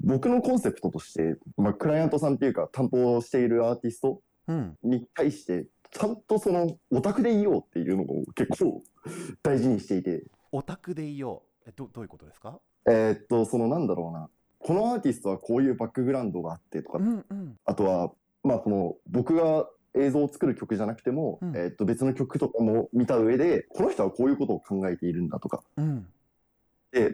[0.00, 4.76] 僕のコンセプトとして、まあ、クライアントさんっていうか担当しているアーティストうん。
[4.82, 8.82] に対して、ちゃんとそのオタクでいようっていうのを結構
[9.42, 11.68] 大事にしていて、オタクでいよう。
[11.68, 12.58] えどどういうことですか？
[12.86, 16.98] えーっと、そのなんだろうな、このアーティストはこういうバックグラウンドがあってとか。
[16.98, 17.56] う、んうん。
[17.64, 21.56] あとは、まあ、その僕が映像を作る曲じゃなくても、うん。
[21.56, 26.06] えーっと別の曲とかも見た上で、この人はこういうことを考えているんだとか、うん
[26.92, 27.10] で、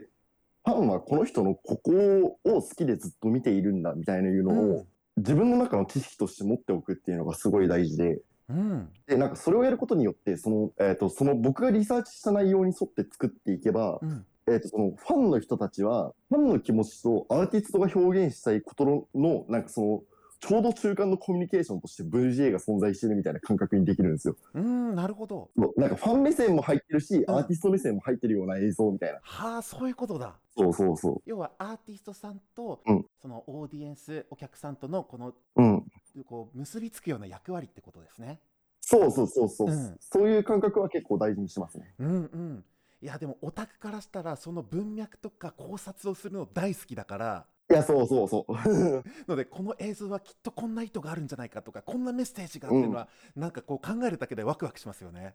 [0.65, 8.89] ファンはこの人のここを好きでずっと見ているんだみたいないうのを、自分の中の知識として持っておくっていうのがすごい大事で、うん。
[9.07, 14.27] で、なんかそれをやることによって、その、えっ、と、その僕がリサーチした内容に沿って作っていけば、うん。
[14.47, 20.03] えっ、と、そのファンの人たちは、ファンの気持ちとアーティストが表現したいことの、のなんかその、
[20.47, 24.37] ちょうど中間のコミュニケーションとして VGA が存在してるみたいな感覚にできるんですよ。
[24.53, 25.51] うんなるほど。
[25.77, 29.21] なんかファン目線も入ってるし、うんアーティスト目線も入ってるような映像みたいな。
[29.23, 30.35] はあそういうことだ。
[30.55, 35.35] そうそうそ要はアーティストさんと、うんそのオーディエンスお客さんとのこのう。
[35.57, 35.85] うん。
[36.27, 38.39] こう結びつくような役割ってことですね。
[38.83, 41.95] そうそうそうそう、うんそういう感覚は結構大事にしてますね。
[41.99, 42.65] うんうん。
[43.01, 48.53] いやでもオタクからしたらその文脈とか考察をするの大好きだからいや、そうそうそう。
[49.29, 55.35] のでこの映像はきっとこんな意図があるんじゃないかとかこんなメッセージがっていうのは、なんかこう考えるだけでワクワクしますよね。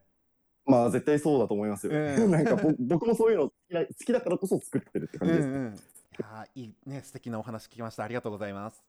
[0.66, 1.94] まあ絶対そうだと思いますよ。
[1.94, 5.48] うん なんかぼ僕もそういうの好きな好きだからこそ作ってるって感じです。
[5.48, 5.78] うんうん、い
[6.20, 8.04] やーいいね素敵なお話聞きました。
[8.04, 8.84] ありがとうございます。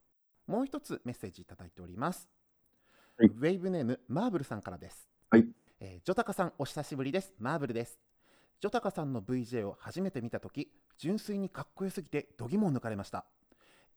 [0.45, 2.29] もう一つメッセージいただいております、
[3.17, 3.29] はい。
[3.29, 5.09] ウェイブネームマーブルさんからです。
[5.29, 5.47] はい、
[5.79, 7.33] えージョタカさんお久しぶりです。
[7.39, 8.10] マーブルです
[8.61, 13.25] ジョタカさんの VJ を初めて見たとき純粋にかっこよすぎて度肝を抜かれました。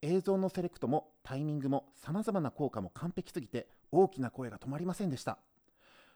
[0.00, 5.36] 映像のセレクトもタイミングも様々な効果も完璧すぎて大きな声が止まりませんでした。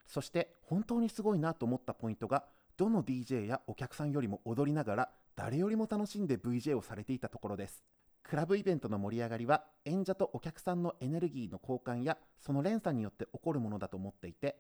[0.06, 2.46] そして本当にすごいなと思ったポイントが
[2.78, 7.84] どの DJ やお客さんよりも踊りながら誰よりも楽しんで VJ をされていたところです。
[8.22, 14.56] クラブイベントの盛り上がりは演者とお客さんのエネルギーの交換やその連鎖によって起こるものだと思っていて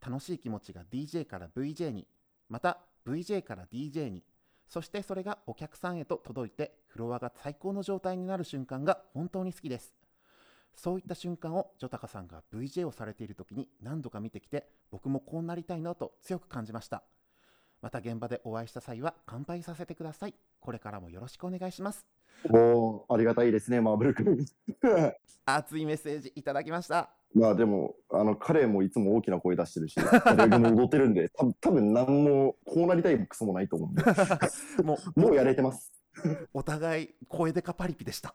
[0.00, 2.06] 楽しい気持ちが DJ から VJ に
[2.48, 4.24] また VJ から DJ に。
[4.68, 9.94] そしてそれがお客さんへと届いてフロアが最高の状態になる瞬間が本当に好きです。
[10.74, 17.02] そういった瞬間をジョタカさんが VJ をされている時に何度か見てきて僕もこうなりたいなと強く感じました。
[17.82, 20.34] また現場でお会いした際は乾杯させてください。
[20.60, 22.06] これからもよろしくお願いします。
[22.48, 24.46] おーありがたいですね、マーブル君。
[25.44, 29.96] 熱いメッセージいただきましたまあでも、あの彼もいつも大きな声出してるし、
[30.36, 34.02] 誰でも踊ってるんで、た多分何もこうなりたいクソもないと思うんで、
[34.84, 35.92] もう もうやれてます。
[36.52, 38.34] お互い声でかパリピでした。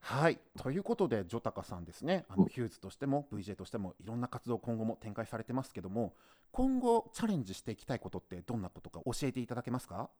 [0.00, 0.38] はい。
[0.58, 2.24] ということでジョタカさんですね。
[2.28, 2.42] あうん。
[2.42, 6.14] のヒューズとしても VJ としてもいろんな活動を今後も展開されてますけども
[6.52, 10.10] 今後チャレンジしていきたいことってどんなことか教えていただけますか？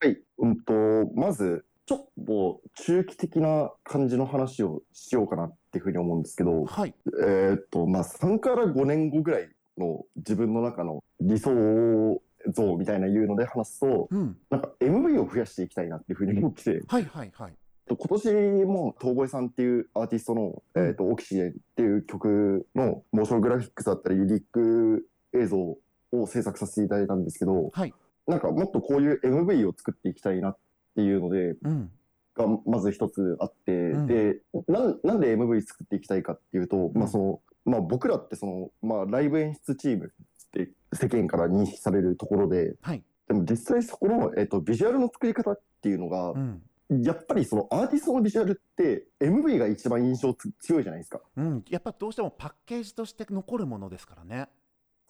[0.00, 0.72] はい、うんと、
[1.14, 6.94] まず、ちょっと中期的な感じの話をしようかなっていうふうに思うんですけど、はい。
[7.22, 14.36] えーっと、まあ、3から5年後ぐらいの自分の中の理想像みたいないうので話すと、うん。
[14.50, 16.64] なんか MV を増やしていきたいなっていうふうに思って。
[16.64, 17.52] て、はいはいはい。
[17.88, 27.94] 今年も遠吠さんっていうアーティストの、えーっと、オキシエンっていう曲のモーショングラフィックスだったり、リリック映像を制作させていただいたんですけど、はい。
[28.26, 30.56] なんかもっとこういう MV を作っていきたいなっ
[30.96, 31.90] ていうので、うん
[32.36, 51.20] がまず一つあって、んでなんなんで MV 作っていきたいかっていうと、うんまあそのまあ、僕らってその、まあ、ライブ演出チームって世間から認識されるところではいでも実際そこの、えっとビジュアルの作り方っていうのが、うんやっぱりそのアーティストのビジュアルって MV が一番印象つ強いじゃないですか。
[51.36, 54.48] うん、やっぱどうしてもパッケージとして残るものですからね。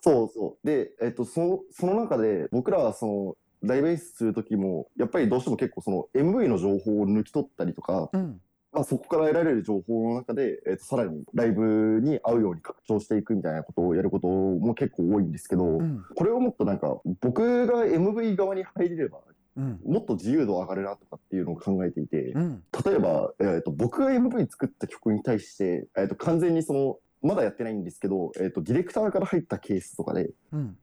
[0.00, 0.66] そうそう。
[0.66, 8.40] で、えっと、そのその中で僕らはそのライブ演出する時もやっぱりどうしても結構その MV の情報を抜き取ったりとか、うん、
[8.72, 19.18] まあ、そこから得られる情報の中で、えっとさらにライブに合うように拡張していくみたいなことをやることも結構多いんですけど、うん、これをもっとなんか僕が MV 側に入れれば
[19.56, 30.78] うん、もっと自由度上がるなとかっていうのを考えていて、うん、例えば、えっと僕が MV 作った曲に対して、えっと完全にそのまだやってないんですけど、えっ、と、ディレクターから入ったケースとかでうん。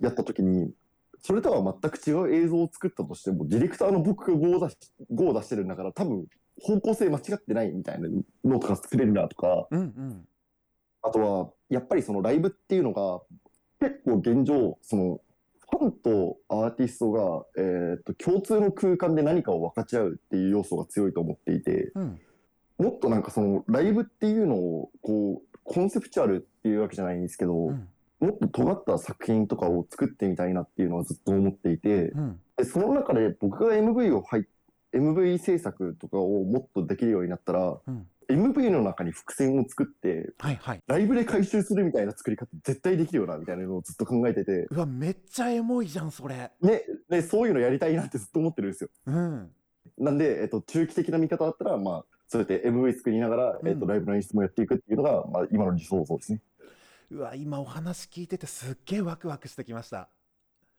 [0.00, 0.70] やった時に、
[1.26, 4.76] それとは全く違う映像を作ったとしても、ディレクターの僕が5を出し、
[5.12, 6.26] 5を出してるんだから、多分、
[6.62, 8.08] 方向性間違ってないみたいな
[8.44, 10.28] のとか作れるなとか、うんうん。
[11.02, 13.22] あとは、やっぱりそのライブっていうのが、
[13.80, 15.20] 結構現状、その、
[15.68, 22.20] ファンとアーティストが、えっ、と、共通の空間で何かを分かち合うっていう要素が強いと思っていて、うん。
[22.78, 27.88] もっとなんかその、ライブっていうのを、こう、コンセプチュアルっていうわけじゃないんですけど、うん
[28.20, 32.40] もっと尖った作品とかを作ってみたいなっていうのはずっと思っていて、うん。
[32.56, 34.44] でその中で僕が MV を入っ
[34.96, 38.06] MV 制作とかをもっとできるようになったら、うん。
[38.28, 40.82] MV の中に伏線を作って、はいはい。
[40.88, 46.50] ライブで回収するみたいな作り方絶対できるよな、みたいなのをずっと考えてて、うわめっちゃエモいじゃんそれ。
[46.60, 48.90] ね、で、そういうのやりたいなってずっと思ってるんですよ。
[49.06, 49.50] うん。
[49.98, 53.86] なんで、えっと、中期的な見方だったら、まあ、そうやって MV 作りながら、えっと、うん。
[53.86, 56.40] ライブの演出もやっていくっていうのが、まあ、今の理想像ですね。
[57.10, 60.08] うわ今お話聞いててすっげえワクワクしてきました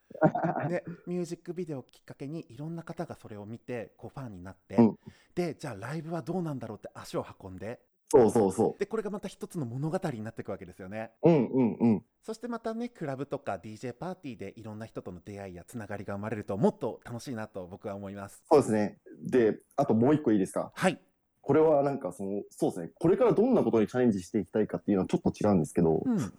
[0.69, 4.99] でミュージックビデオをきっかけにいろんな方がそれを見てこうファンになって、うん
[5.35, 11.29] でじゃあライブはどうなんだろうって足を運んでそうそうそでこれがまた一つの物語になっていくわけですよねう。
[11.29, 12.05] うんうんうん。
[12.23, 18.97] そしてまたねクラブとか DJ パーティーでいろんな人との出会いやつながりが生まれるともっと楽しいなと僕は思いますそうですね。
[19.21, 20.71] で、あともう一個いいですか？
[20.73, 20.99] はい
[21.47, 22.89] これはなんかその、そうですね。
[22.99, 26.33] これからどんなことにチャレンジしていきたいかっていうのはちょっと違うんですけど、うん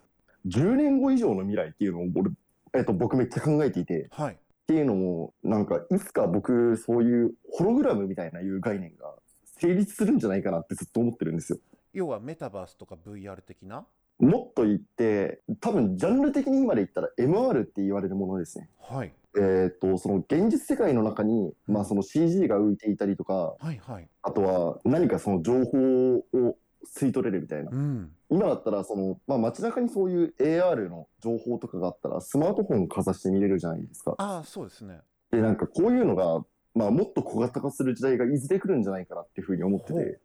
[0.46, 2.30] 10年後以上の未来っていうのを俺、
[2.74, 9.14] えっと、僕めっちゃ考えていて、っはいていうのも、なんか、いつか僕、そういうホログラムみたいないう概念が
[9.60, 11.58] 成立するんじゃないかなってずっと思ってるんですよ。
[11.94, 13.86] 要はメタバースとか VR 的な？
[14.18, 18.68] もっと言って、多分ジャンル的に今で言ったら MR って言われるものですね。
[18.78, 24.08] はいえっ、と、その現実世界の中に、まあその CG が浮いていたりとか、はいはい。
[24.22, 27.70] あとは何かその情報を吸い取れるみたいな。
[27.70, 28.10] うん。
[28.30, 34.14] 今だったら、その、まあ街中にそういう AR の情報とかがあったら、スマートフォンかざして見れるじゃないですか。
[34.18, 35.00] ああそうですね。
[35.30, 40.20] で、なんかこういうのが、まあもっと小型化する時代がいずれ来るんじゃないかなっていうふうに思ってて、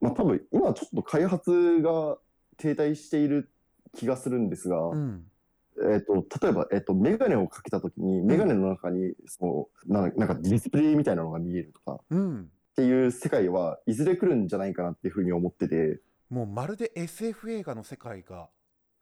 [0.00, 2.16] まあ多分今ちょっと開発が
[2.56, 3.50] 停滞している
[3.94, 5.24] 気がするんですが、うん
[5.92, 12.50] えっ、と、例えば、えっ、と、メガネをかけたときに、メガネの中に、その、ななんかディスプレイみたいなのが見えるとか、っうん。
[12.76, 18.48] ていう世界はいずれ来るんじゃないかなっていうふうに思ってて、もうまるで SF 映画の世界が。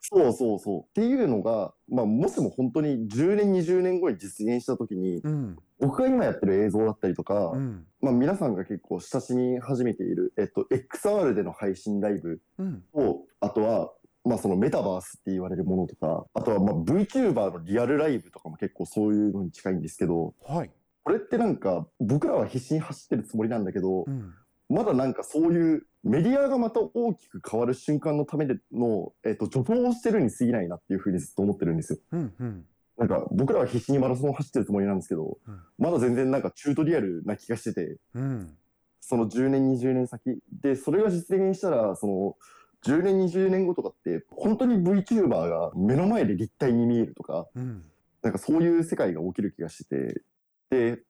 [0.00, 0.80] そうそうそう。
[0.82, 5.58] っていうのが、まあ、もしも本当に10年、20年後に実現したときに、うん。
[5.80, 7.86] 僕が今やってる映像だったりとか、うん。
[8.02, 12.84] まあ、皆さんが結構親しみ始めている、えっと、XR での配信ライブうん。
[12.92, 20.70] と、あとは、まあ、そのメタバースって言われるものとか、あとは、まあ、VTuber のリアルライブとかも結構そういうのに近いんですけど、はい。
[21.02, 24.34] これってなんか、僕らは必死に走ってるつもりなんだけどう、ん。
[24.70, 31.98] まだなんかそういうメディアがまた大きく変わる瞬間のための、えっと、助走をしてるに過ぎないなっていうふうにずっと思ってるんですよ。
[32.12, 32.64] うんうん。
[32.96, 35.60] なんか僕らは必死にマラソンを走ってるつもりなんですけど、うん。
[35.78, 38.56] まだ全然なんかチュートリアルな気がしてて、うん。
[39.00, 40.38] その10年、20年先。
[40.62, 42.36] で、それが実現したら、その、
[42.84, 47.84] 10年、20年後とかって、本当に VTuber が目の前で立体に見えるとか、うん。
[48.22, 50.22] なんかそういう世界が起きる気がして
[50.70, 51.02] て、で、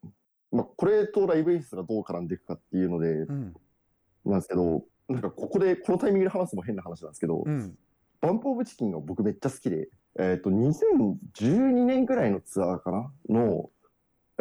[0.53, 3.55] まあ、これとライブ演出がどう絡んでいくかっていうので、うん。
[4.25, 7.77] なんですけど、なんかここで、このタイミングで話すのも変な話なんですけど、うん。
[8.21, 13.13] バンプオブチキンが僕めっちゃ好きで、えっ、と、2012年くらいのツアーかな？
[13.29, 13.71] の、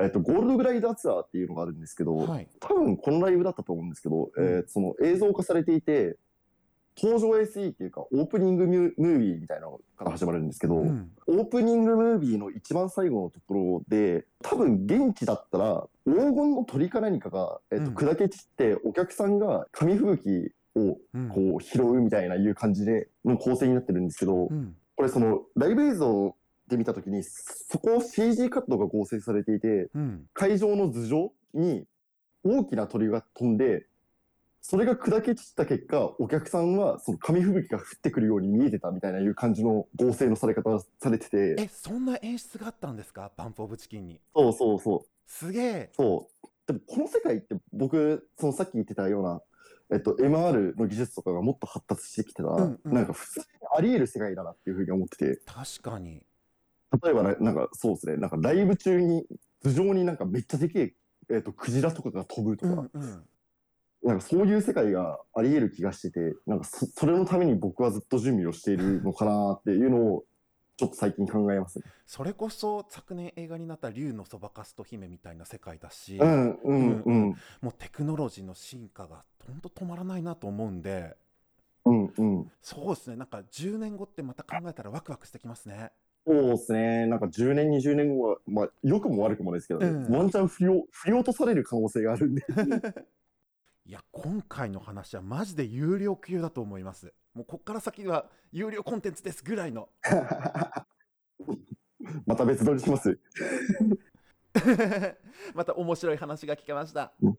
[0.02, 2.48] えっ、と、ゴールドグライダーツアーっていうのがあるんですけど、はい。
[2.60, 4.46] 多分このライブだったと思うんですけど、うん。
[4.46, 6.18] えーその映像化されていて、
[7.02, 11.12] 登場 SE っていうか、オープニングミュムービーみたいなのから始まるんですけど、うん。
[11.28, 17.96] オープニングムービーの一番最後のところで、多分現地だったら、黄金の鳥か何かが、えっとうん。
[17.96, 21.30] 砕け散って、お客さんが紙吹雪をうん。
[21.30, 24.76] こう拾うみたいないう感じでの構成になってるんですけど、うん。
[24.96, 26.36] これそのライブ映像
[26.68, 30.26] で見たときに、そこを CG カットが合成されていて、うん。
[30.34, 31.86] 会場の頭上に
[32.44, 33.88] 大きな鳥が飛んで、
[34.66, 43.30] それが砕け散った結果、お客さんはその紙吹雪が降ってくるように見えてたみたいないう感じの合成のされ方がされてて、えそんな演出があったんですか？
[43.36, 44.22] バンプオブチキンに。
[44.34, 45.90] そうそうそう、すげえ。
[45.94, 46.48] そう。
[46.66, 49.42] でもこの世界って僕、そのさっき言ってたような、
[49.92, 52.94] えっと、MR の技術とかがもっと発達してきてたら、うんうん。
[52.94, 53.46] なんか普通に
[53.78, 56.24] あり得る世界だなっていうふうに思ってて、確かに。
[57.04, 59.26] 例えばななんかそうですね、なんかライブ中に
[59.62, 60.94] 頭上になんかめっちゃでけえ、
[61.32, 63.24] えっと、クジラとかが飛ぶとか、うんうん
[64.04, 70.26] なんかそういう世界があり得る気がしてて、なんかそそれのために僕はずっと準備をしているのかなっていうのを、
[70.76, 71.86] ちょっと最近考えますね。
[72.06, 77.36] それこそ昨年映画になった竜のそばかすと姫みたいな世界だし、うんうんうん。
[77.62, 81.16] もうテクノロジーの進化がほんと止まらないなと思うんで
[81.86, 82.52] うんうん。
[82.62, 85.92] そうですねなんか10年後ってまた考えたらワクワクしてきますね
[86.26, 87.06] そうですね。
[87.06, 92.44] なんか10年、20年後は、まあ、良くも悪くもですけどね、うんワンチャン振りを振り落とされる可能性があるんで。
[93.86, 97.14] いや今回の話はマジで有料級だと思います。
[97.34, 99.90] もうこっから先は有料コンテンツですぐらいの。
[102.26, 103.20] また別撮りします。
[105.54, 107.30] また面白い話が聞けました、うん。
[107.30, 107.36] は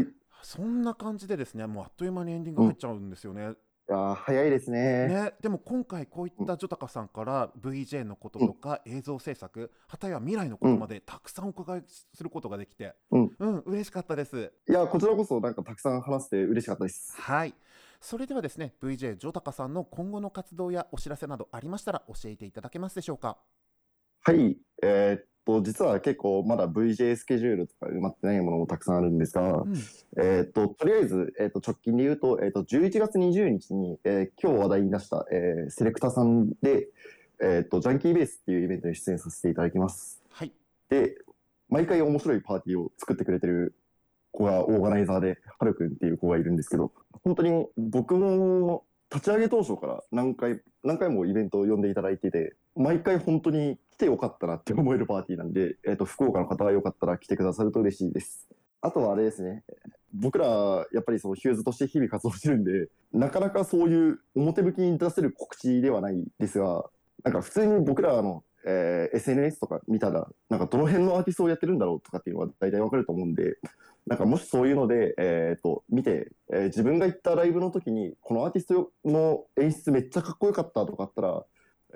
[0.00, 0.06] い。
[0.42, 3.54] そんな感じでですねもうあっという間にエンディング入っちゃうんですよね、い
[3.92, 5.08] やー早いですね。
[5.08, 14.52] ね、でも今回こういったジョタカさんから VJ のこととか映像制作、はたや未来のことまでたくさんお伺いすることができて、うん、うん、嬉しかったです。
[14.68, 17.14] いや、こちらこそなんかたくさん話して嬉しかったです。
[17.20, 17.54] はい。
[18.00, 23.38] それではですね、VJ ジョタカさんの今後の活動やお知らせなどありましたら教えていただけますでしょうか？
[24.24, 24.56] はい。
[24.82, 29.74] えーっと、実は結構まだ VJ スケジュールとか埋まってないものもたくさんあるんですが、うん、
[30.18, 36.88] えーっと、とりあえず、えーっと、直近で言うと、えーっと、11月20日に、えー今日話題に出した、えーセレクターさんで、
[37.42, 40.22] えーっと、ジャンキーベースっていうイベントに出演させていただきます。
[40.30, 40.52] はい。
[40.88, 41.16] で、
[41.68, 43.74] 毎回面白いパーティーを作ってくれてる
[44.30, 46.92] 子がオーガナイザーで、はるくんっていう子がいるんですけど、
[47.24, 58.48] 本当に僕も立ち上げ当初から何回、何回もイベントを呼んでいただいてて、毎回本当に来てよかったなって思えるパーティーなんで、 えっ、と、福岡の方がよかったら来てくださると嬉しいです。
[58.80, 59.64] あとはあれですね、
[60.12, 66.90] 僕ら、やっぱりそのヒューズとして日々活動してるんで、なかなかそういう表向きに出せる告知ではないですが、
[67.22, 73.58] なんか普通に僕らの、えー SNS とか見たら、なんかどの辺のアーティストをやってるんだろうとかっていうのは大体わかると思うんで、
[74.06, 81.44] なんかもしそういうので、えっ、と、見て、えー自分が行ったライブの時に、このアーティストの演出めっちゃかっこよかったとかあったら、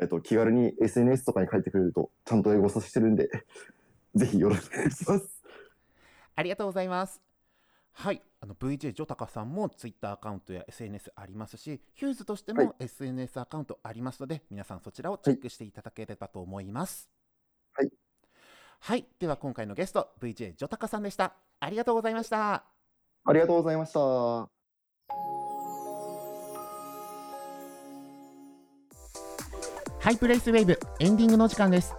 [0.01, 3.28] えっ、と、気軽に SNS とかに書いてくれると、ちゃんと英語させてるんで、
[4.14, 5.42] ぜひよろしくお願いします。
[6.34, 7.22] ありがとうございます。
[7.92, 17.09] はい、あの VJ ジョタカさんも Twitter アカウントや SNS ありますし、ヒューズとしてはいも SNS アカウントありますので、皆さんそちらをチェックしていただければと思います。
[17.72, 17.90] はい。
[18.80, 21.34] はい、では今回のゲスト、VJ ジョタカさんでした。
[21.59, 22.64] ありがとうございました。
[23.24, 24.55] ありがとうございました。
[30.07, 31.92] ハイプレイスウェーブエンディングの時間です。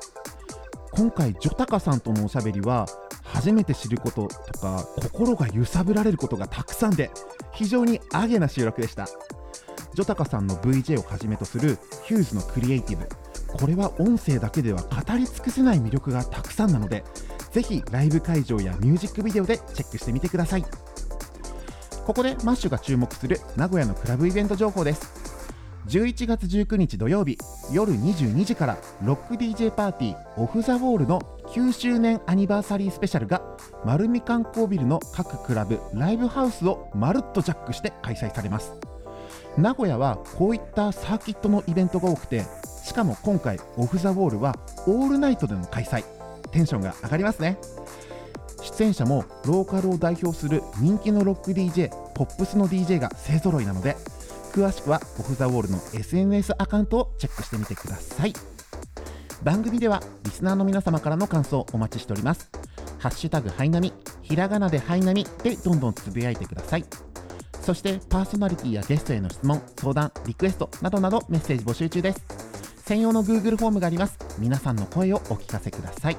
[0.93, 2.85] 今回ジョタカさんとのおしゃべりは
[3.21, 7.11] 初めて知ることとか心が揺さぶられることがたくさんで
[7.51, 9.07] 非常にアゲな収録でした。
[9.93, 13.09] ジョタカさんの VJ をはじめとするヒューズのクリエイティブ。
[13.57, 17.03] これは音声だけでは語り尽くせない魅力がたくさんなので
[17.51, 20.65] ぜひライブ会場やミュージックビデオでチェックしてみてください。
[22.05, 25.26] ここでマッシュが注目する名古屋のクラブイベント情報です。
[25.87, 27.37] 11月19日土曜日
[27.71, 33.41] 夜22時からロック DJ パーティーオフ・ザ・ウォールの9周年アニバーサリースペシャルが
[33.85, 38.73] 丸見観光ビルの各クラブライブハウスをまるっとジャックして開催されます。
[39.57, 42.43] 名古屋はこういったサーキットのイベントが多くて
[42.83, 44.55] しかも今回オフ・ザ・ウォールは
[44.87, 46.03] オールナイトでの開催。
[46.51, 47.57] テンションが上がりますね。
[48.61, 53.95] 出演者もローカルを代表する人気のロック DJ ポップスの DJ が勢ぞろいなので
[54.57, 58.33] 詳しくはオフ・ザ・ウォールの SNS アカウントをチェックしてみてください。
[59.43, 62.49] 番組ではリスナーの皆様からの感想をお待ちしております。
[62.97, 63.93] ハッシュタグハイナミ
[64.23, 66.85] ひらがなでハイナミでどんどんつぶやいてください。
[67.61, 72.25] そしてパーソナリティやゲストへの質問相談リクエストなどなどメッセージ募集中です。
[72.77, 74.17] 専用の Google フォームがあります。
[74.39, 76.17] 皆さんの声をお聞かせください。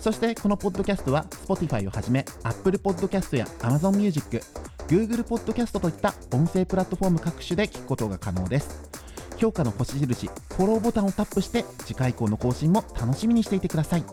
[0.00, 4.42] そしてこのポッドキャストは Spotify をはじめ Apple Podcast や Amazon Music、
[4.88, 8.90] Google Podcast といった音声プラットフォーム各種で聞くことが可能です。
[9.36, 14.04] 評価の星印、フォローボタンをタップして次回以降の更新も楽しみにしていてください。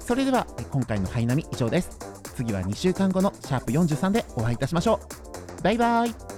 [0.00, 1.98] それでは今回のハイナミ以上です。
[2.34, 5.00] 次は2週間後のシャープ43でお会いいたしましょ
[5.60, 5.62] う。
[5.62, 6.37] バイバイ。